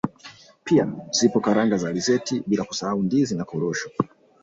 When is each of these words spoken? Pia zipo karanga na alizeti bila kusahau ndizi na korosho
Pia 0.63 0.93
zipo 1.11 1.39
karanga 1.39 1.77
na 1.77 1.89
alizeti 1.89 2.43
bila 2.47 2.63
kusahau 2.63 3.03
ndizi 3.03 3.35
na 3.35 3.45
korosho 3.45 3.91